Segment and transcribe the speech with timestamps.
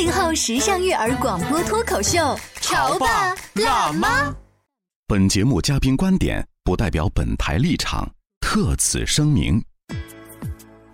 [0.00, 4.34] 八零后时尚育儿广播脱口秀，潮爸辣妈。
[5.06, 9.62] 本节目嘉宾观点不代表本台立场，特此声明。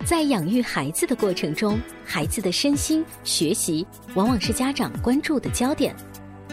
[0.03, 5.95] 在养育孩子的过程中，孩子的身心、学习往往是家长关注的焦点，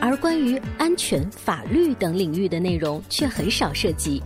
[0.00, 4.22] 而关于安全、法律等领域的内容却很少涉及。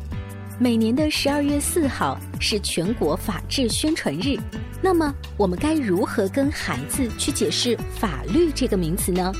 [0.60, 4.36] 每年的十二月四号是全国法治宣传日，
[4.82, 9.32] 那么我们该如何跟孩子去解释“法律”这个名词呢？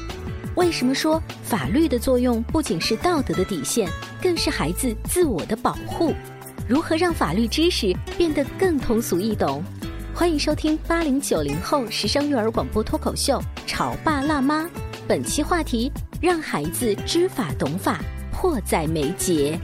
[0.55, 3.91] 为什么说法律的作用不仅是道德的底线，
[4.23, 6.15] 更是孩子自我的保护？
[6.69, 9.61] 如何让法律知识变得更通俗易懂？
[10.15, 14.63] 欢迎收听八零九零后时尚育儿广播脱口秀《潮爸辣妈》，
[15.09, 19.59] 本期话题：让孩子知法懂法，迫在眉睫。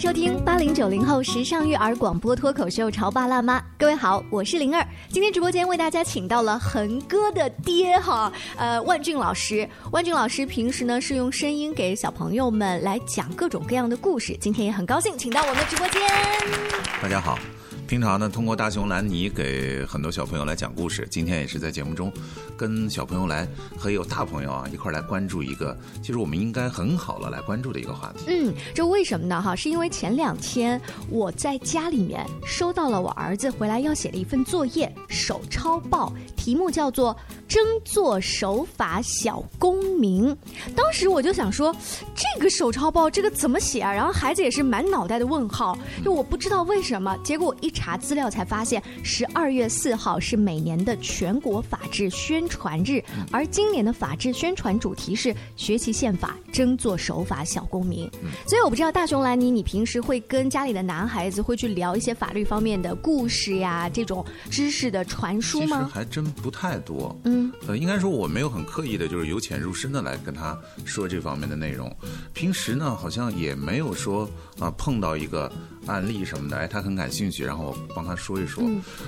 [0.00, 4.82] 收听八零九零后时尚育儿广播脱口秀《潮爸辣妈》，各位好，我是灵儿。
[5.10, 9.68] 今天直播间为大家请到了恒哥的爹哈，呃，万俊老师。
[9.92, 16.00] 万俊老师平时呢是用声音给小朋友们来讲各种各样的故事，今天也很高兴请到我们的直播间。
[17.02, 17.38] 大家好。
[17.90, 21.08] 平常呢，通过大熊兰尼给很多小朋友来讲故事。
[21.10, 22.12] 今天也是在节目中，
[22.56, 23.44] 跟小朋友来
[23.76, 28.26] 和有大朋友啊一块来关注一个，其实我们应该很好了来关注的一个话题。
[28.28, 29.42] 嗯，这为什么呢？
[29.42, 37.12] 哈，是因为前两天我在家里面收到了我儿子回来要写的一份作业手抄报，题目叫做
[37.52, 40.28] 《争做守法小公民》。
[40.76, 41.74] 当时我就想说，
[42.20, 43.92] 这个手抄报这个怎么写啊？
[43.92, 47.16] 然后孩子也是满脑袋的问号，就我不知道为什么。
[47.24, 47.68] 结果一。
[47.80, 58.06] 查资料才发现，十二月四号是每年的全国法制宣传日，而今年的法制宣传主题是学习宪法，争做守法小公民。
[58.46, 65.78] 所以我不知道大熊兰妮，你平时会跟家里的男孩子会去聊一些法律方面的故事呀，这种知识的传输吗？
[65.78, 67.18] 其实还真不太多。
[67.24, 71.90] 嗯，呃，应该说我没有很刻意的，就是由浅入深的来跟他说这方面的内容。
[72.32, 74.26] 平时呢，好像也没有说
[74.58, 75.52] 啊碰到一个
[75.86, 77.76] 案例什么的，哎，他很感兴趣，然后我。
[77.92, 78.64] 帮他说一说，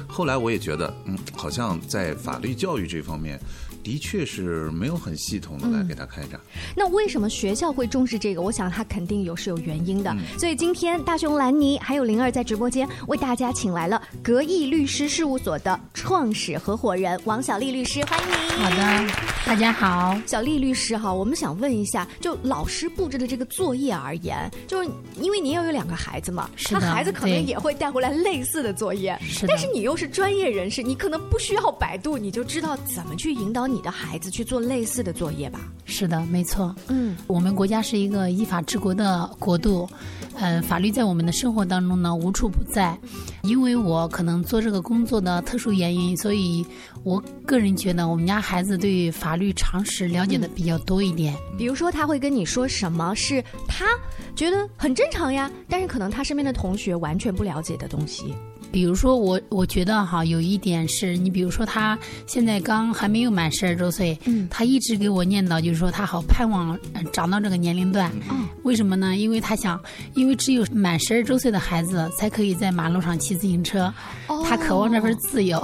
[0.09, 3.41] 后来我也觉得，嗯，好像在法律教育这方面。
[3.83, 6.41] 的确是没有很系统的来给他开展。
[6.77, 8.43] 那为什么学校会重视这个？
[8.43, 10.15] 我想他肯定有是有原因的。
[10.39, 18.63] 所以今天大熊兰尼还有灵儿在直播间为大家请来了格义律师事务所的创始合伙人王小丽律师，欢迎你。
[18.63, 19.13] 好的，
[19.45, 24.89] 大家好，小丽律师哈，我们想问一下，就老师布置的这个作业而言，就是
[25.21, 33.72] 因为您又有两个孩子嘛，他孩子可能也会带回来类似的作业，但是你又是专业人士，你可能不需要百度，你就知道怎么去引导。
[33.73, 35.61] 你的孩子去做类似的作业吧。
[35.85, 36.75] 是的，没错。
[36.89, 39.89] 嗯，我们国家是一个依法治国的国度，
[40.35, 42.99] 呃，法律在我们的生活当中呢无处不在。
[43.43, 46.65] 因为我可能做这个工作的特殊原因，所以
[47.03, 51.35] 我个人觉得我们家孩子对法律常识了解的比较多一点。
[51.59, 53.87] 比如说，他会跟你说什么是他
[54.37, 58.35] 觉得很正常呀，但是可能他身边的同学完全不了解的东西。
[58.73, 61.97] 比如说我，我觉得哈，有一点是你，比如说他
[62.27, 66.77] 现在刚还没有满十二周岁，嗯，他一直给我念叨，就是说他好盼望
[67.13, 69.17] 长到这个年龄段，嗯，为什么呢？
[69.17, 69.79] 因为他想，
[70.15, 73.93] 因为只有满十二周岁的孩子才可以在马路上骑自行车，
[74.49, 75.63] 他渴望这份自由。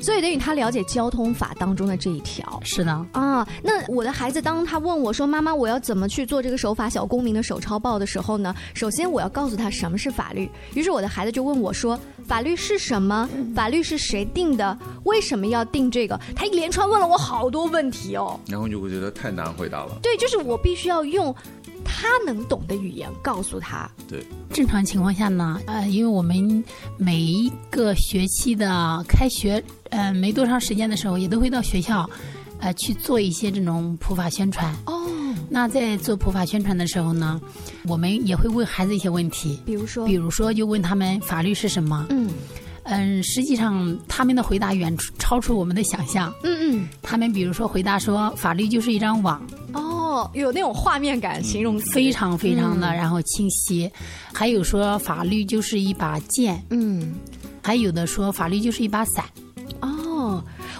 [0.00, 3.46] 所以等于他了解交通法当中的这一条，是的啊。
[3.62, 10.50] 那我的孩子当他问我说：“妈妈，我要怎么去做这个守法小公民的手抄报的时候呢？”首先我要告诉他什么是法律。
[10.74, 13.28] 于是我的孩子就问我说：“法律是什么？
[13.54, 14.76] 法律是谁定的？
[15.04, 18.40] 为什么要定这个？”他一连串问了我好多问题哦。
[18.48, 19.98] 然后就会觉得太难回答了。
[20.02, 21.34] 对，就是我必须要用。
[21.82, 23.90] 他能懂的语言告诉他。
[24.06, 26.62] 对，正常情况下呢，呃，因为我们
[26.98, 32.08] 每一个学期的开学，呃，没多长时间的时候，也都会到学校，
[32.60, 34.74] 呃去做一些这种普法宣传。
[34.86, 35.06] 哦，
[35.48, 37.40] 那在做普法宣传的时候呢，
[37.86, 42.06] 我们也会问孩子一些问题，比如说，比如说就问他们法律是什么？
[42.10, 42.30] 嗯。
[42.84, 46.32] 嗯，实际上他们的回答远超出我们的想象。
[46.42, 49.40] 嗯嗯，他们比如说回答说，法律就是一张网。
[49.74, 53.88] 哦，有那种画面感，形容非常非常的然后清晰。
[54.32, 56.60] 还有说法律就是一把剑。
[56.70, 57.14] 嗯，
[57.62, 59.24] 还有的说法律就是一把伞。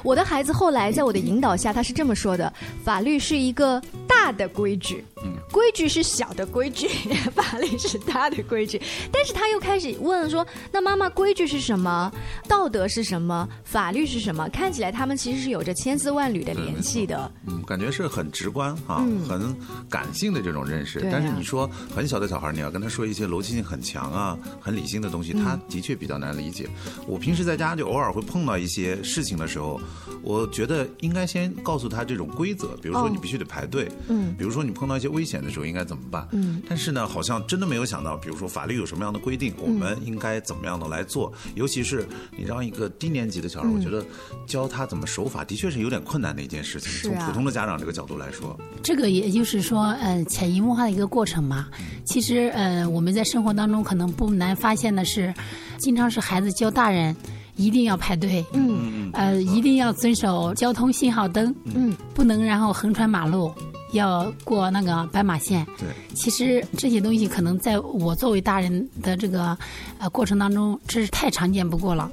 [0.01, 2.53] 哦，我的孩子后来在我的引导下，他是这么说的：
[2.85, 5.05] 法律是一个大的规矩。
[5.53, 6.89] 规矩是小的规矩，
[7.35, 8.81] 法律是大的规矩。
[9.13, 12.11] 但是他又开始问说：“那妈妈，规矩是什么？
[12.49, 13.47] 道德是什么？
[13.65, 17.31] 法律是什么？”看起来他们其实是有着千丝万缕的联系的。
[17.47, 19.55] 嗯，感觉是很直观哈，很
[19.89, 21.01] 感性的这种认识。
[21.11, 26.69] 但是你说很小的小孩，你要跟他说一些逻辑性很强啊、很理性的东西，他的确比较难理解。
[27.07, 29.81] 我平时在家就偶尔会碰到一些事情的时候，
[30.23, 35.41] 我觉得应该先告诉他这种规则，比如说你必须得排队，嗯，比如说你碰到一些危险。
[35.41, 36.29] 的时候应该怎么办？
[36.33, 41.33] 嗯，但是呢，好像真的没有想到，比如说法律有什么样的规定，我们应该怎么样的来做？
[41.55, 42.07] 尤其是
[42.37, 44.05] 你让一个低年级的小孩，我觉得
[44.47, 46.91] 教他怎么守法，的确是有点困难的一件事情。
[47.11, 51.69] 从普通的家长这个角度来说，这个也就是说，呃，潜移默化的一个过程嘛。
[52.05, 55.33] 其实，呃，我们在生活当中可能不难发现的是，
[55.79, 57.17] 经常是孩子教大人
[57.61, 63.53] 一定要排队，嗯，呃，一定要遵守交通信号灯，嗯，不能然后横穿马路。
[63.93, 69.59] 要过那个斑马线，对，其实这些东西可能在我作为大人的这个
[69.99, 72.09] 呃过程当中，这是太常见不过了。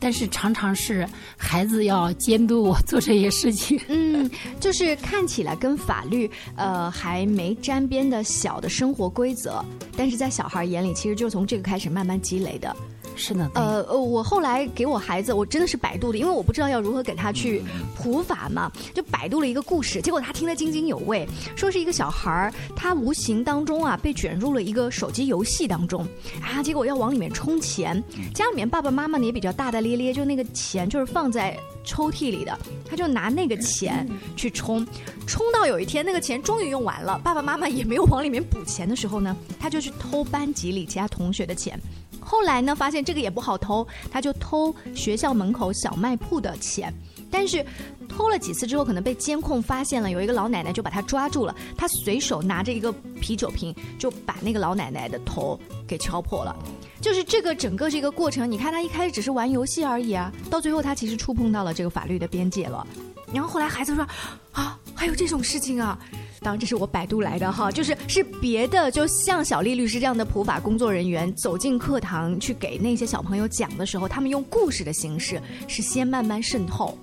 [0.00, 9.64] 但是常常是孩子要监督我做这些事情，嗯， 就是看起来跟法律呃还没沾边的小的生活规则，
[9.96, 12.74] 但是在小孩眼里，其实就从这个开始慢慢积累的。
[13.16, 17.62] 是的，呃呃，我后来给我孩子，我真的是百度的，因为我不知道要如何给他去
[17.94, 26.06] 普法嘛，就百度了一个故事，结果他听得津津有味，说是一个小孩儿，他无形当中啊被卷入了一个手机游戏当中
[26.42, 28.02] 啊，结果要往里面充钱，
[28.34, 31.54] 家里面爸爸妈妈呢也比较大大咧咧，就那个钱就是放在
[31.84, 32.58] 抽屉里的，
[32.88, 34.86] 他就拿那个钱去充，
[35.26, 41.78] 充到有一天那个钱终于用完了，爸爸妈妈也没有往里面补钱的时候呢，他就去偷班级里其他同学的钱。
[42.20, 46.92] 后来呢，发现这个也不好偷，他就偷学校门口小卖铺的钱。
[47.32, 47.64] 但是
[48.08, 51.54] 偷了几次之后，可能被监控发现了，有一个老奶奶就把他抓住了。
[51.76, 56.56] 他随手拿着一个啤酒瓶，就把那个老奶奶的头给敲破了。
[57.00, 62.84] 就是这个整个这个过程，你看他一开始只是玩游戏而已啊，到最后他其实触碰到了这个法律的边界了。
[63.32, 64.04] 然后后来孩子说
[64.50, 65.96] ：“啊，还有这种事情啊！”
[66.42, 76.96] 当然，这是我百度来的哈，就是是别的，就像小丽律师这样的普法工作人员走进课堂去给那些小朋友讲的时候，他们用故事的形式是先慢慢渗透。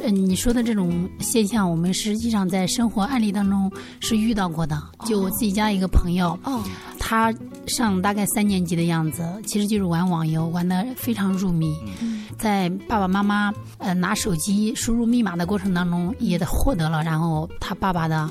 [0.00, 3.70] 嗯，你说的这种现象，我们实际上在生活案例当中
[4.00, 4.80] 是遇到过的。
[5.04, 6.62] 就我自己家一个朋友，哦，
[6.98, 7.34] 他
[7.66, 11.76] 上大概三年级的样子，其实就是玩网游，玩的非常入迷。
[12.00, 18.30] 嗯在爸爸妈妈呃拿手机输入密码的过程当中，也获得了然后他爸爸的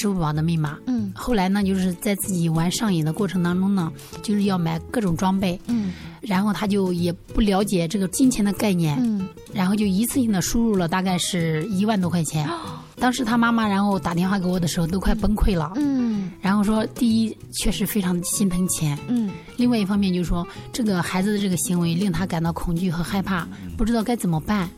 [0.00, 0.78] 支付宝的密码。
[0.86, 3.92] 嗯，后来呢，就是在自己玩上瘾的过程当中呢，
[4.22, 5.60] 就是要买各种装备。
[5.66, 5.92] 嗯，
[6.22, 8.96] 然后他就也不了解这个金钱的概念。
[8.98, 12.48] 嗯，然后就一次性的输入了大概是一万多块钱。
[12.96, 15.72] 当时他妈妈然后打电话给我的时候都快崩溃了。
[15.76, 18.98] 嗯，然后说第一确实非常心疼钱。
[19.08, 23.46] 嗯，另外一方面就是说这个孩子的这个行为令他感到恐惧和害怕，
[23.76, 24.68] 不知道该怎么办。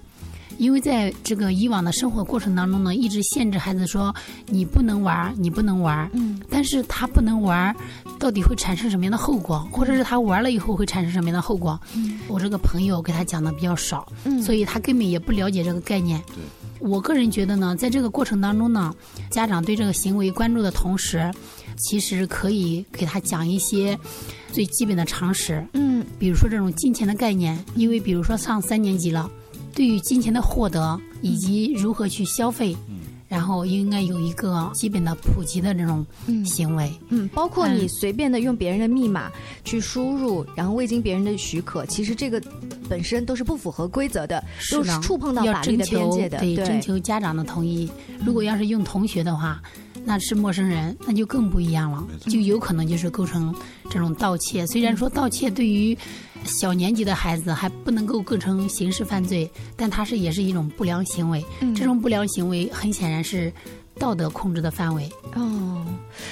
[0.63, 4.15] 因为在这个以往的生活过程当中呢，一直限制孩子说
[4.47, 6.09] 你不能玩，你不能玩。
[6.13, 7.75] 嗯，但是他不能玩，
[8.17, 9.59] 到底会产生什么样的后果？
[9.73, 11.77] 或者是他玩了以后会产生什么样的后果？
[11.97, 16.23] 嗯，我这个朋友给他讲的比较少，嗯，所以他根本也不了解这个概念。
[16.29, 16.37] 对。
[16.79, 18.95] 我个人觉得呢，在这个过程当中呢，
[19.31, 21.29] 家长对这个行为关注的同时，
[21.77, 23.99] 其实可以给他讲一些
[24.53, 25.67] 最基本的常识。
[25.73, 29.29] 嗯，比如说这种金钱的概念，因为比如说上三年级了，
[29.73, 32.77] 对于金钱的获得以及如何去消费。
[33.29, 36.05] 然后应该有一个基本的普及的这种
[36.45, 39.33] 行为，嗯，包括你随便的用别人的密码
[39.65, 42.39] 去输入，然后未经别人的许可，其实这个
[42.91, 47.91] 本身都是不符合规则的，都是触碰到法律的边界的，对，征求家长的同意。
[48.23, 49.63] 如果要是用同学的话，
[50.05, 53.55] 那是陌生人，那就更不一样了，就有可能就是构成
[53.89, 54.67] 这种盗窃。
[54.67, 55.97] 虽然说盗窃对于
[56.45, 61.45] 小年级的孩子还不能够构成刑事犯罪，但它是也是一种不良行为。
[61.75, 63.53] 这种不良行为很显然是
[64.03, 65.09] 道德控制的范围。
[65.37, 65.87] 哦，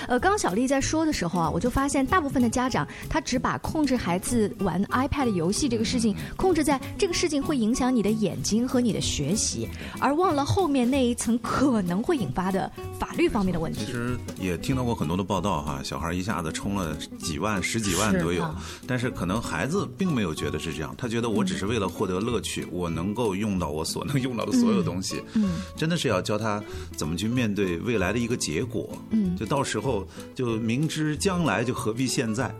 [0.08, 9.68] 呃，刚刚小丽在说的时候啊，我就发现大部分的家长他只把控制孩子玩 iPad 游戏这个事情控制在这个事情会影响你的眼睛和你的学习，
[10.00, 13.84] 而忘了后面那一层可能会引发的法律方面的问题。
[13.86, 18.52] 其实也听到过很多的报道哈，小孩一下子充了几万、十几万都有，
[18.84, 25.22] 但是可能孩子并没有觉得是这样，他觉得我只是为了获得乐趣，我能够用到我所能用到的所有东西。
[25.34, 26.60] 嗯，真的是要教他
[26.96, 28.88] 怎么去面对未来的一个结果。
[29.10, 32.54] 嗯，就到时候就明知将来就何必现在。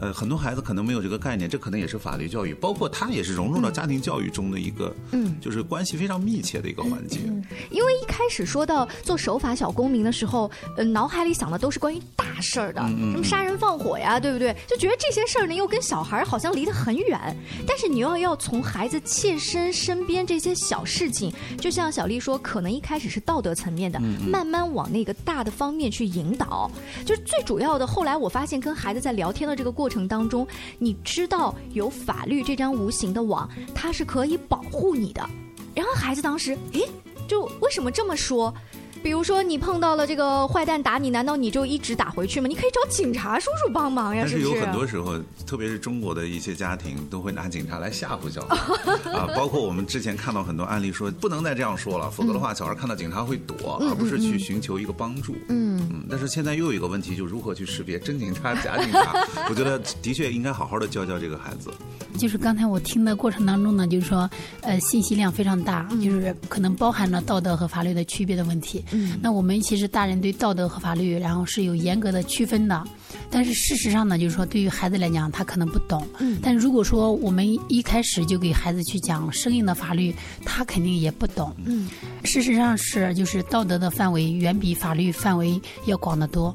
[0.00, 7.18] 呃，很多孩子可能没有这个概念，这可能也是法律教育，包括他也是融入到家庭教育中的一个，嗯，就是关系非常密切的一个环节。
[7.70, 14.54] 因为一开始说到做守法小公民的时候，呃，脑海里想的都是关于大事儿的，什么杀人放火呀，对不对？
[14.68, 17.36] 就觉得这些事儿呢，又跟小孩好像离得很远。
[17.66, 23.98] 但是你又要从孩子切身身边这些小事情，就像小丽说，可能一开始是道德层面的，
[24.30, 26.70] 慢慢往那个大的方面去引导。
[27.04, 29.87] 就是最主要的，后来我发现跟孩子在聊天的这个过。
[29.88, 30.46] 过程当中，
[30.78, 35.26] 你知道有法律这张无形的网，它是可以保护你的。
[35.74, 36.82] 然后孩子当时，诶，
[37.26, 38.54] 就为什么这么说？
[39.02, 42.46] 比如说，你碰到了这个坏蛋打你，难道你就一直打回去吗？
[42.48, 44.24] 你可以找警察叔叔帮忙呀。
[44.26, 48.56] 但是有很多时候，特别是中国的一些家庭，都会拿警察来吓唬小孩
[49.12, 49.26] 啊。
[49.36, 55.34] 包括我们之前看到很多案例，说不能再这样说了，否则的话，小孩看到警察会躲，而不是去寻求一个帮助。
[55.48, 56.06] 嗯嗯。
[56.10, 59.14] 但是现在又有一个问题，就如何去识别真警察、假警察？
[59.48, 61.70] 我觉得的确应该好好的教教这个孩子。
[62.18, 64.28] 就是刚才我听的过程当中呢，就是说，
[64.62, 68.84] 呃，信息量非常大，就是可能包含了道德和法律的区别的问题。
[68.92, 72.84] 嗯，那我们其实大人对道德和法律，然后是有严格的区分的，
[73.30, 76.06] 但是事实上呢，就是说对于孩子来讲，他可能不懂。
[76.18, 80.14] 嗯，但如果说我们一开始就给孩子去讲生硬的法律，
[80.44, 81.54] 他肯定也不懂。
[81.64, 81.88] 嗯，
[82.24, 86.54] 事实上是就是道德的范围远比法律范围要广得多。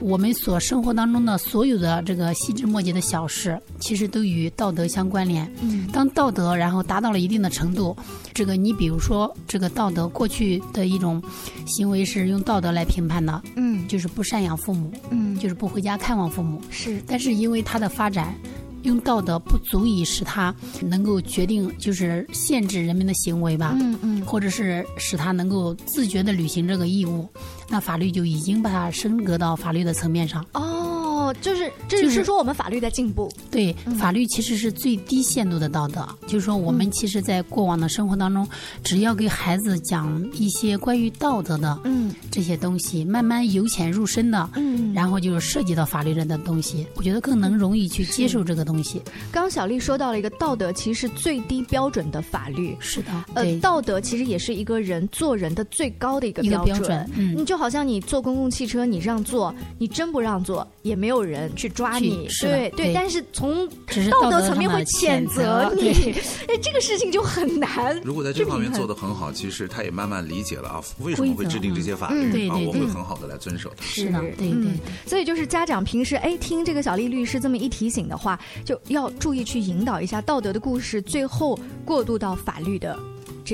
[0.00, 5.50] 我们所生活当中的所有的这个细枝末节的小事，其实都与道德相关联。
[5.62, 7.96] 嗯，当道德然后达到了一定的程度，
[8.32, 11.22] 这个你比如说这个道德过去的一种
[11.66, 16.60] 行为是用道德来评判的，嗯，就是不赡养父母，嗯，就是不回家看望父母。
[16.70, 18.34] 是，但是因为它的发展。
[18.82, 27.28] 用道德不足以使他能够决定，就是限制人民的行为吧，嗯嗯，或者是使他能够自觉的履行这个义务，
[27.68, 30.44] 那法律就已经把它升格到法律的层面上。
[30.54, 30.89] 哦，
[31.34, 33.30] 就是这就是说我们法律在进步。
[33.50, 38.48] 对，法律其实是最低限度的道德，就是说我们其实，在过往的生活当中，
[38.84, 48.60] 只要给孩子讲一些关于道德的，嗯，这些东西，慢慢由浅入深的，嗯，然后就是涉及到法律上的东西，我觉得更能容易去接受这个。
[48.60, 52.76] 东西，刚小丽说到了一个道德，其实是最低标准的法律。
[52.78, 57.10] 是的，呃，道德其实也是一个人做人的最高的一个标准。
[57.16, 62.28] 嗯，你就好像你坐公共汽车，你让座，你真不让座，也没有人去抓你。
[62.40, 63.68] 对对，但是从
[64.10, 66.14] 道德层面会谴责你，
[66.48, 68.00] 哎，这个事情就很难。
[68.02, 73.70] 如果在这方面做的很好，其实他也慢慢理解了啊，为什么会制定这些法律啊，我会很好的来遵守。
[73.80, 74.72] 是的，对对。
[75.06, 78.38] 所以就是家长平时哎听这个小丽律师这么一提醒的话。
[78.64, 82.98] 就要注意去引导一下道德的故事，最后过渡到法律的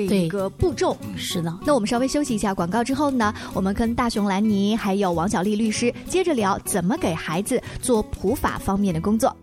[0.05, 0.97] 这一个步骤。
[1.15, 9.35] 是的，那我们稍微休息一下广告之后呢，我们跟大熊兰尼还有王小丽律师接着聊怎么给孩子做普法方面的工作。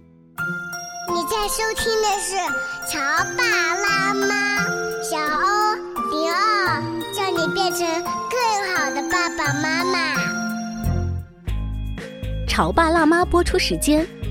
[1.08, 2.36] 你在收听的是
[2.90, 2.98] 《潮
[3.36, 3.42] 爸
[3.74, 4.26] 辣妈》，
[5.02, 5.74] 小欧
[6.10, 6.82] 零二，
[7.14, 7.86] 叫你变成
[8.30, 10.14] 更好的爸爸妈妈。
[12.48, 14.06] 《潮爸辣妈》播出时间。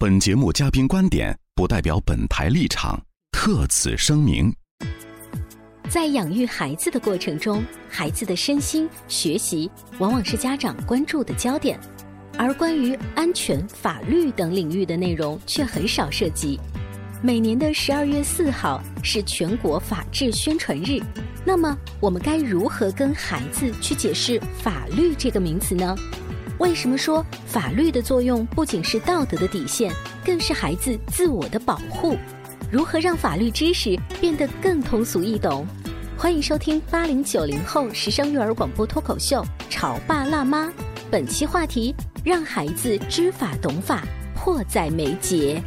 [0.00, 1.36] 本节目嘉宾观点。
[1.56, 3.02] 不代表本台立场，
[3.32, 4.54] 特此声明。
[5.90, 11.76] 在养育孩子的过程中，孩子的身心、学习往往是家长关注的焦点，
[12.38, 16.60] 而关于安全、法律等领域的内容却很少涉及。
[17.20, 21.02] 每年的十二月四号是全国法治宣传日，
[21.44, 25.96] 那么，我们该如何跟孩子去解释“法律”这个名词呢？
[26.58, 29.92] 为什么说法律的作用不仅是道德的底线，
[30.24, 32.16] 更是孩子自我的保护？
[32.70, 35.64] 如何让法律知识变得更通俗易懂？
[36.16, 40.66] 欢迎收听八零九零后时尚育儿广播脱口秀《潮爸辣妈》，
[41.08, 44.02] 本期话题：让孩子知法懂法，
[44.34, 45.62] 迫在眉睫。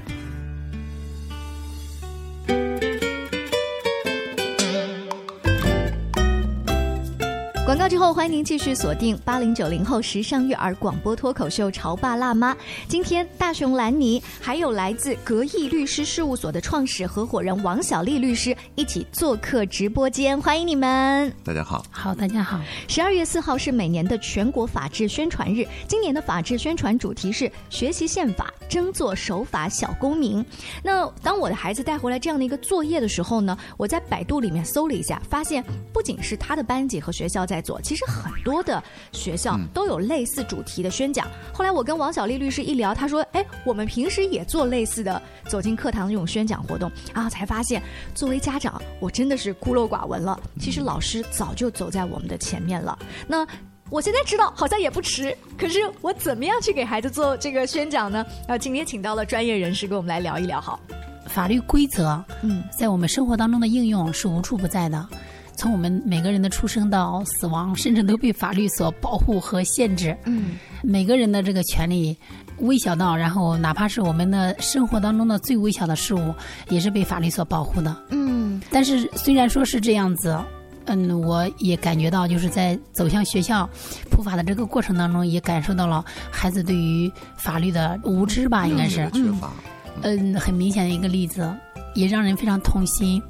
[7.72, 12.54] 广告之后，欢迎您继续锁定八零九零后时尚育儿广播脱口秀《潮爸辣妈》。
[12.86, 21.34] 今天，大熊兰尼还有来自格义律师事务所的创始合伙人王小丽律师一起做客直播间，欢迎你们！
[21.46, 22.60] 大家好，好，大家好。
[22.90, 30.46] 十二月四号是每年的全国法治宣传日，今年的法治宣传主题是学习宪法，争做守法小公民。
[30.84, 35.64] 那当我的孩子带回来这样的一个作业的时候呢，我在百度里面搜了一下，发现
[35.94, 37.61] 不仅是他的班级和学校在。
[37.62, 41.28] 做其实很多的学校都有类似主题的宣讲。
[41.54, 47.82] 后来我跟王小丽律师一聊，她说：“哎，我们平时也做类似的走进课堂这种宣讲活动啊。”才发现，
[48.14, 50.40] 作为家长，我真的是孤陋寡闻了。
[50.60, 52.98] 其实老师早就走在我们的前面了。
[53.28, 53.46] 那
[53.90, 58.26] 我现在知道好像也不迟，可是我怎么样去给孩子做这个宣讲呢？
[58.48, 60.62] 啊，今天请到了专业人士跟我们来聊一聊。
[60.62, 60.80] 好，
[61.28, 65.10] 法律规则，嗯，在我们生活当中的应用是无处不在的。
[65.62, 70.18] 从我们每个人的出生到死亡，甚至都被法律所保护和限制。
[70.26, 72.18] 嗯，每个人的这个权利，
[72.62, 76.34] 微小到然后哪怕是我们的生活当中的最微小的事物，
[76.70, 77.96] 也是被法律所保护的。
[78.10, 80.36] 嗯，但是虽然说是这样子，
[80.86, 83.70] 嗯，我也感觉到就是在走向学校
[84.10, 89.08] 普法的这个过程当中，也感受到了孩子对于法律的无知吧，应该是。
[90.02, 91.56] 嗯，很明显的一个例子，
[91.94, 93.22] 也让人非常痛心。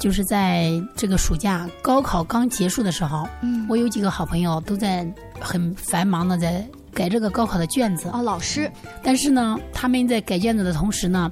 [0.00, 5.06] 就是在这个暑假高考刚结束的时候，嗯，我有几个好朋友都在
[5.40, 8.08] 很繁忙的在改这个高考的卷子。
[8.08, 8.70] 啊，老师。
[9.02, 11.30] 但是呢，他们在改卷子的同时呢，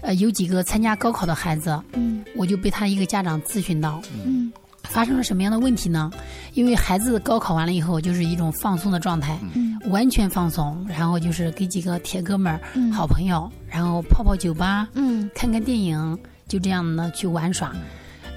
[0.00, 4.52] 呃，有几个参加高考的孩子，嗯，我就被他一个家长咨询到，嗯，
[4.84, 6.10] 发生了什么样的问题呢？
[6.54, 12.60] 因为孩子高考完了以后就是一种放松的状态，嗯，完全放松，然后就是跟几个铁哥们儿、
[12.92, 16.18] 好朋友，然后泡泡酒吧，嗯，看看电影，
[16.50, 17.72] 就这样呢去玩耍。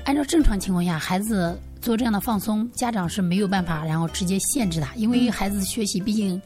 [0.05, 6.39] 按照正常情况下，孩子做这样的放松，家长是没有办法，然后直接限制他，因为孩子学习毕竟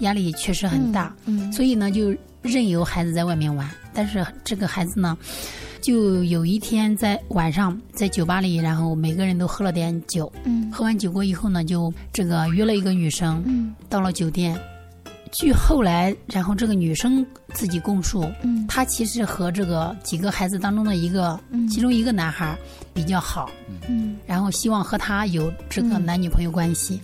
[0.00, 1.14] 压力确实很大，
[1.52, 3.70] 所以呢就任由孩子在外面玩。
[3.94, 5.16] 但是这个孩子呢，
[5.80, 10.32] 就有一天在晚上在酒吧里，然后每个人都喝了点酒，
[10.72, 14.58] 喝完酒过以后呢，就这个约了一个女生，到了酒店。
[15.32, 21.40] 据后来，然后这个女生自己供述，嗯，她其实和这个几个孩子当中的一个，
[21.70, 22.56] 其中一个男孩
[22.92, 23.50] 比较好，
[23.88, 27.00] 嗯，然后希望和他有这个男女朋友关系，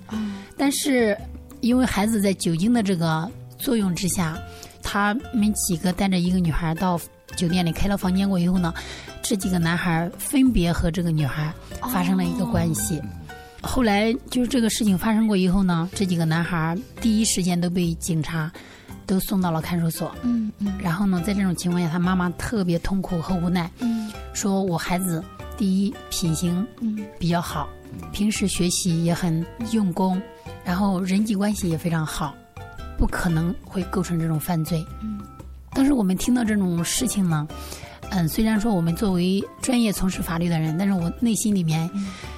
[0.59, 1.17] 但是
[1.61, 4.39] 因为孩子在酒精的这个作用之下，
[4.83, 7.01] 他们几个带着一个女孩到
[7.35, 8.75] 酒店里开了房间过以后呢，
[9.23, 13.01] 这几个男孩分别和这个女孩发生了一个关系。
[13.61, 18.51] 后来就是这个事情发生过以后呢，这几个男孩第一时间都被警察
[19.05, 20.15] 都送到了看守所。
[20.23, 20.73] 嗯嗯。
[20.81, 23.71] 然后呢，在这种情况下，他妈妈特别痛苦和无奈。
[23.81, 24.11] 嗯。
[24.33, 25.23] 说我孩子
[25.57, 26.67] 第一品行
[27.19, 27.69] 比较好，
[28.13, 30.21] 平时学习也很用功，
[30.65, 32.35] 然后人际关系也非常好，
[32.97, 34.85] 不可能会构成这种犯罪。
[35.03, 35.19] 嗯。
[35.73, 37.47] 但是我们听到这种事情呢。
[38.11, 41.89] 嗯，虽然说我们作为专业从事法律的人，但是我内心里面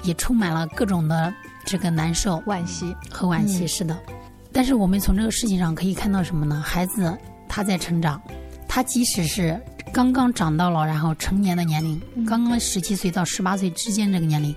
[0.03, 1.33] 也充满了各种的
[1.65, 3.65] 这个难受、惋惜和惋惜。
[3.65, 3.97] 是的，
[4.51, 6.61] 但是我们从这个事情上可以看到什么呢？
[6.65, 8.21] 孩子他在成长，
[8.67, 9.59] 他即使是
[9.93, 14.53] 刚刚长到了然后成年的年龄，刚刚十七岁到十八岁之间这个年龄，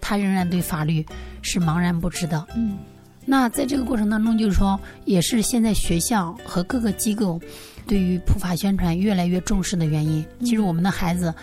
[0.00, 1.04] 他仍然对法律
[1.42, 2.46] 是茫然不知的。
[2.56, 2.78] 嗯，
[3.26, 7.40] 那在这个过程当中，就是说，也是现在学校和各个机构。
[7.86, 11.34] 对于普法宣传越来越重视的原因，其实我们的孩子，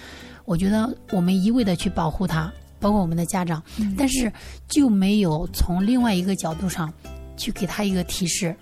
[0.43, 3.61] 我觉得我们一味的去保护他，包括我们的家长，
[3.95, 4.33] 但是
[4.67, 6.91] 就没有从另外一个角度上
[7.41, 8.55] 去给他一个提示。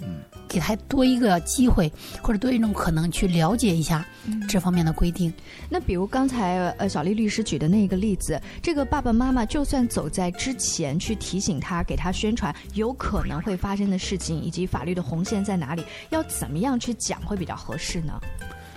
[0.48, 4.04] 给他多一个机会，或者多一种可能去了解一下
[4.48, 5.32] 这方面的规定。
[5.70, 18.20] 那比如刚才呃小丽律师举的那个例子，这个爸爸妈妈就算走在之前去提醒他，给他宣传有可能会发生的事情，以及法律的红线在哪里，要怎么样去讲会比较合适呢？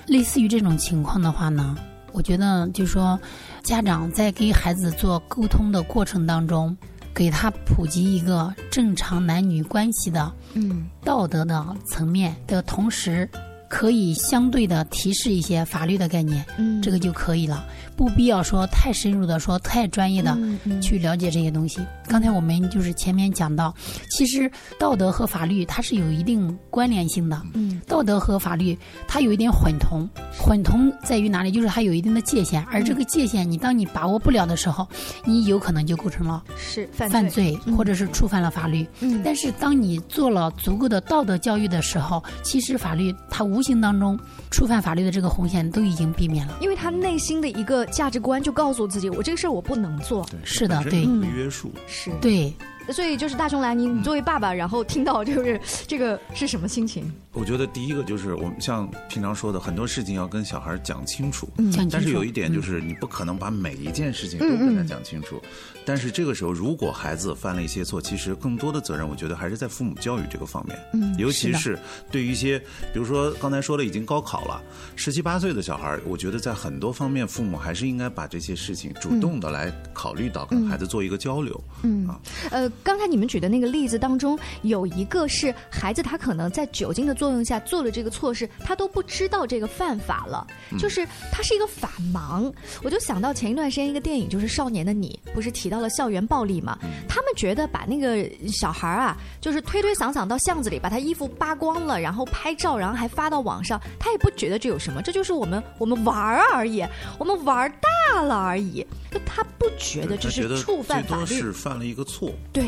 [0.06, 1.74] 类似于这种情况的话呢，
[2.12, 3.18] 我觉得就是说，
[3.62, 6.76] 家长在给孩子做沟通的过程当中。
[7.14, 13.28] 给他普及一个正常男女关系的嗯道德的层面的同时，
[13.68, 17.64] 可以相对的提示一些法律的概念，嗯，这个就可以了。
[17.96, 20.36] 不必要说太深入的说太专业的
[20.80, 21.80] 去了解这些东西。
[22.08, 23.74] 刚才我们就是前面讲到，
[24.10, 27.40] 其实道德和法律它是有一定关联性的。
[27.54, 28.76] 嗯，道德和法律
[29.06, 31.50] 它有一点混同，混同在于哪里？
[31.50, 34.86] 就是它有一定的界限，而这个界限你当你把握不了的时候，
[35.24, 38.86] 你有可能就构成了是犯犯罪罪，或者是触犯了法律。
[39.00, 44.18] 嗯但是当你做了足够的道德教育的时候，其实法律它无形当中
[44.50, 46.58] 触犯法律的这个红线都已经避免了。
[46.60, 50.26] 因为他内心的一个价值观就告诉自己，我这个事儿我不能做。
[50.44, 51.02] 是的，对，
[51.36, 51.70] 约束。
[51.86, 52.52] 是对。
[52.90, 57.10] 所以就是大雄来，你你作为爸爸，然后听到就是 这个是什么心情？
[57.32, 61.48] 我觉得第一个就是我们像平常说的，很多事情要跟小孩讲清楚。
[61.90, 65.40] 但是有一点就是，你不可能把每一件事情都跟他讲清楚。
[65.84, 70.78] 但是这个时候，如果孩子犯了一些错，其实更多的责任，我觉得还是在父母教育这个方面。
[70.92, 71.78] 嗯尤其是是
[72.10, 72.58] 对于一些，
[72.92, 74.62] 比如说刚才说了，已经高考了，
[74.96, 81.58] 十七八岁的小孩，我觉得在很多方面，父母还是应该把这些事情主动的来考虑到，跟孩子做一个交流。
[81.82, 82.08] 嗯，
[82.50, 92.52] 呃，刚才你们举的那个例子当中，有一个是孩子他可能在酒精的作用下做了这个错事，他都不知道这个犯法了，嗯就是他是一个法盲。
[92.82, 96.78] 我就想到前一段时间一个电影，就是《少年的你》，不是提到了校园暴力嘛？
[97.08, 106.84] 他们觉得把那个小孩啊，就是推推搡搡到巷子里，把他衣服扒光了，然后拍照，然后还发到网上，他也不觉得这有什么，这就是我们我们玩儿而已，
[107.18, 111.26] 我们玩儿大了而已，就他不觉得这是触犯法律。
[111.26, 112.30] 最多是犯了一个错。
[112.52, 112.61] 对，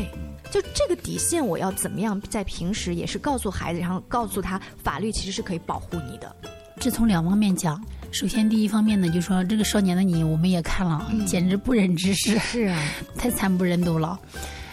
[0.51, 6.35] 就这个底线，我要怎么样在平时也是告诉孩子，然后告诉他，法律其实是可以保护你的。
[6.79, 7.83] 这从两方面讲。
[8.11, 12.81] 首先，第一方面呢，就说这个少年的你，我们也看了，简直不忍直视，是啊，
[13.17, 14.17] 太惨不忍睹了。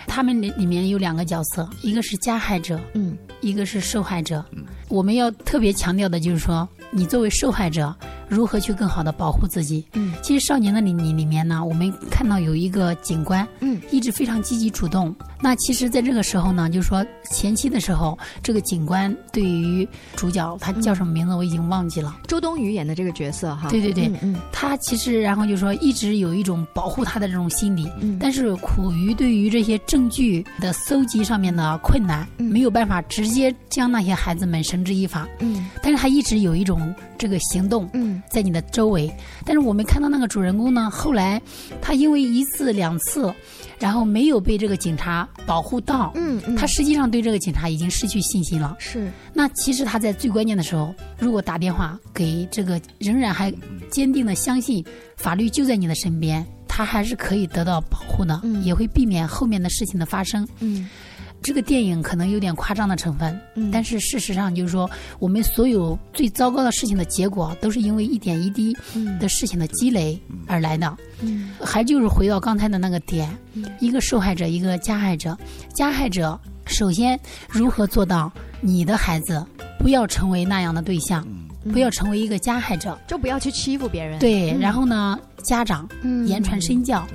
[0.07, 4.45] 他们里里面有两个角色，一个是加害者，嗯，一个是受害者。
[4.89, 7.95] 我们要特别强调的就是说，你作为受害者，
[8.29, 9.85] 如何去更好的保护自己？
[9.95, 15.15] 嗯，其实《少年的你》你里面呢，我们看到有一个警官，嗯，一直非常积极主动。
[15.41, 24.37] 那其实，在这个时候呢，就是说前期的时候，这个警官对于主角他叫什么名字我已经忘记了，周冬雨演的这个角色哈，对对对，嗯嗯。
[24.53, 28.19] 他其实然后就说一直有一种保护他的这种心理，嗯。
[28.21, 35.27] 但是苦于对于这些证据的搜集上面的困难，没有办法直接将那些孩子们绳之以法。
[35.41, 36.82] 嗯，但是他一直有一种
[37.19, 39.13] 这个行动，嗯，在你的周围。
[39.45, 41.41] 但是我们看到那个主人公呢，后来
[41.81, 43.33] 他因为一次两次，
[43.79, 48.77] 然后没有被这个警察保护到，嗯嗯他实际上对这个警察已经失去信心了。
[48.79, 53.53] 是，那其实他在最关键的时候，如果打电话给这个，仍然还
[53.91, 54.85] 坚定的相信
[55.17, 60.47] 法律就在你的身边，他还是可以得到保护的，也会避免后面的事情的发生。
[60.61, 60.89] 嗯。
[61.43, 63.71] 这个电影可能有点夸张的成分，嗯。
[63.71, 68.77] 但是事实上就是说，我们所有最糟糕的事情的结果，都是因为一点一滴
[69.19, 70.97] 的事情的积累而来的。
[71.21, 71.51] 嗯。
[71.61, 73.29] 还就是回到刚才的那个点，
[73.81, 75.37] 一个受害者，一个加害者。
[75.75, 79.45] 加害者首先如何做到你的孩子
[79.79, 81.27] 不要成为那样的对象，
[81.73, 84.19] 不要成为一个加害者，就不要去欺负别人。
[84.19, 84.61] 对，嗯。
[84.61, 86.27] 然后呢，家长嗯。
[86.27, 87.07] 言传身教。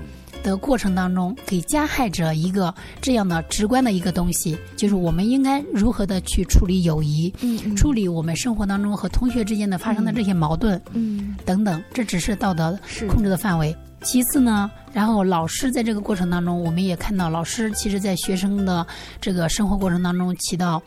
[0.47, 12.79] 的过程当中，给加害者一个这样的直观的一个东西，就是我们应该如何的去处理友谊，嗯嗯处理我们生活当中和同学之间的发生的这些矛盾，嗯等等，这只是道德
[13.09, 13.75] 控制的范围。
[14.03, 18.85] 其次呢，然后老师在这个过程当中，我们也看到老师其实在学生的
[19.19, 20.81] 这个生活过程当中起到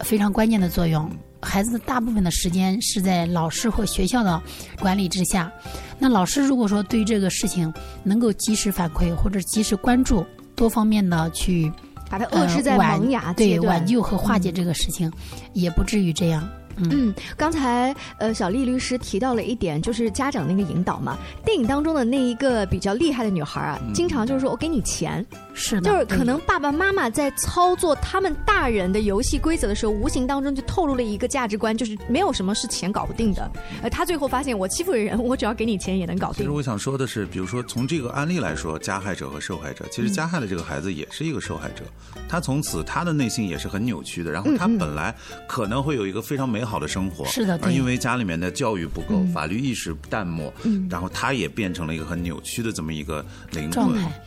[0.00, 1.08] 非常关键的作用。
[1.44, 4.42] 孩子大部分的时间是在老师或学校的
[4.80, 5.52] 管理之下，
[5.98, 10.24] 那老师如果说对于这个事情能够及时反馈或者及时关注，
[10.56, 11.70] 多方面的去
[12.10, 15.12] 把它遏制在呃萌芽对挽救和化解嗯这个事情，
[15.52, 16.48] 也不至于这样。
[16.90, 21.16] 嗯，刚才呃小丽律师提到了一点，就是家长那个引导嘛。
[21.44, 33.50] 电影当中的那一个比较厉害的女孩啊，经常就是说我给你钱，是的，就是可能爸爸妈妈在操作他们大人的游戏规则的时候，无形当中就透露了一个价值观，就是没有什么是钱搞不定的。
[33.82, 36.38] 呃，他最后发现我欺负人，我只要给你钱也能搞定。
[36.38, 36.50] 其实。
[36.50, 41.82] 我想说的是，比如说从这个案例来说，加害者和受害者，其实加害的这个孩子也是一个受害者，
[42.28, 45.14] 他从此他的内心也是很扭曲的，然后他本来
[45.46, 49.32] 可能会有一个非常美好的生活，是的而因为家里面的教育不够，嗯。
[49.32, 50.86] 法律意识淡漠，嗯。
[50.90, 54.22] 然后他也变成了一个很扭曲的这么一个灵魂状态。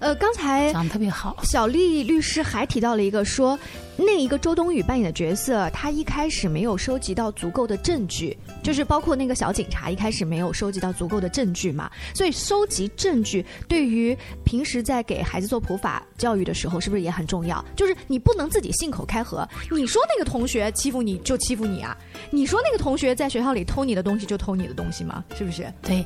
[0.00, 1.42] 呃，刚才讲的特别好。
[1.44, 3.58] 小丽律师还提到了一个说，
[4.02, 17.62] 那一个周冬雨扮演的角色，她一开始没有收集到足够的证据，就是包括那个小警察一开始没有收集到足够的证据嘛，所以收集证据对于平时在给孩子做普法教育的时候，是不是也很重要？
[17.76, 21.96] 就是你不能自己信口开河，你说那个同学欺负你就欺负你啊，
[22.30, 25.22] 你说那个同学在学校里偷你的东西就偷你的东西吗？
[25.36, 25.70] 是不是？
[25.82, 26.04] 对，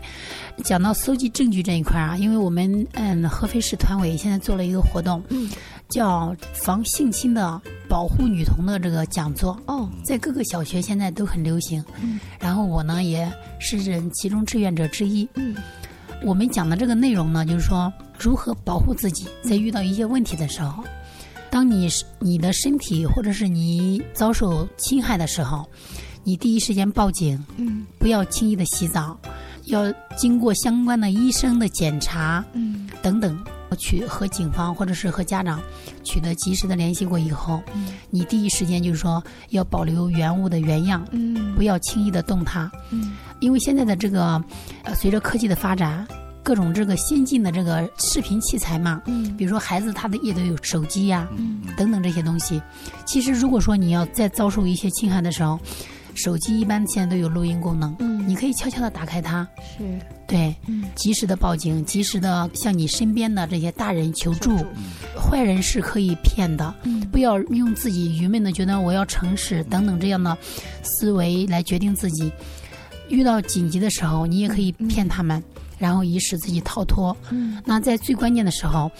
[0.64, 5.48] 讲到搜集证据这一块啊，因为我们嗯合肥市团委现在做了一个活动，嗯，
[5.94, 7.62] 叫防性侵的。
[7.86, 11.84] 保护女童的这个讲座哦，在各个小学现在都很流行。
[12.02, 13.30] 嗯，然后我呢也
[13.60, 13.78] 是
[14.10, 15.28] 其中志愿者之一。
[15.34, 15.54] 嗯，
[16.24, 20.82] 我们讲的这个内容呢，就是说如何保护自己，在遇到一些问题的时候，
[21.50, 25.64] 当你你的身体或者是你遭受侵害的时候，
[26.24, 27.40] 你第一时间报警。
[27.58, 29.16] 嗯，不要轻易的洗澡，
[29.66, 32.44] 要经过相关的医生的检查。
[32.54, 33.38] 嗯，等等。
[33.74, 35.60] 取和警方或者是和家长
[36.02, 37.62] 取得及时的联系过以后，
[38.10, 41.06] 你第一时间就是说要保留原物的原样，
[41.56, 42.70] 不要轻易的动它，
[43.40, 44.42] 因为现在的这个
[44.82, 46.06] 呃随着科技的发展，
[46.42, 49.00] 各种这个先进的这个视频器材嘛，
[49.36, 51.26] 比如说孩子他的也都有手机呀，
[51.76, 52.60] 等等这些东西。
[53.06, 55.58] 其实如果说你要再遭受一些侵害的时候，
[56.14, 57.94] 手机一般现在都有录音功能，
[58.26, 59.98] 你可以悄悄的打开它，是。
[60.26, 60.54] 对，
[60.94, 64.56] 及时的报警，及时的向你身边的这些大人求助。
[65.14, 66.74] 坏人是可以骗的，
[67.12, 70.36] 不要用自己愚昧的觉得我要诚实等等这样的
[70.82, 72.32] 思维来决定自己。
[73.10, 75.42] 遇到紧急的时候，你也可以骗他们，
[75.78, 77.14] 然后以使自己逃脱。
[77.64, 78.90] 那在最关键的时候，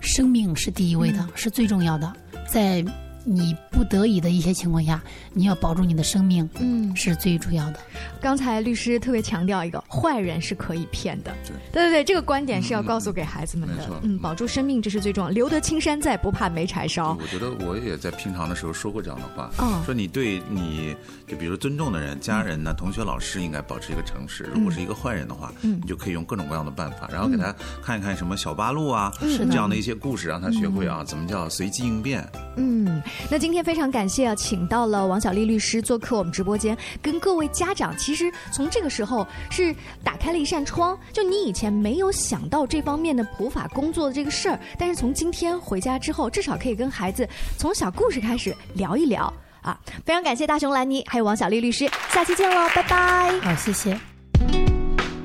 [0.00, 2.12] 生命是第一位的，是最重要的。
[2.48, 2.84] 在
[3.24, 5.02] 你不得已的一些情况下，
[5.32, 7.80] 你要保住你的生命，嗯，是最主要的。
[8.20, 11.32] 刚才律师特别强调一个，坏人是可以骗的，
[11.72, 13.74] 对对对，这个观点是要告诉给孩子们的。
[14.02, 15.30] 嗯，保住生命这是最重要。
[15.30, 17.16] 留得青山在，不怕没柴烧。
[17.20, 19.50] 我觉得我也在平常的时候说过这样的话，
[19.84, 20.94] 说你对你
[21.26, 24.48] 就比如尊重的人、家人呢、同学、老师应该保持一个诚实。
[24.54, 32.26] 如果是一个坏人的话，嗯你就可以用各种各样的办法，然后给他看一看什么小八路啊，这样的一些故事，让他学会啊怎么叫随机应变。
[32.56, 33.00] 嗯。
[33.28, 49.78] 那今天非常感谢啊，请到了王小丽律师做客我们直播间，跟各位家长，其实从这个时候是打开了一扇窗，就你以前没有想到这方面的普法工作的这个事儿，但是从今天回家之后，至少可以跟孩子从小故事开始聊一聊啊！
[50.04, 53.40] 非常感谢大熊兰妮还有王小丽律师，下期见喽，拜拜！
[53.40, 53.98] 好，谢谢。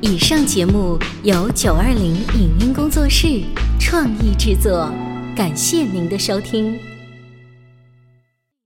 [0.02, 3.42] 以上节目由九二零影音工作室
[3.80, 4.92] 创意制作，
[5.36, 6.95] 感谢您的收听。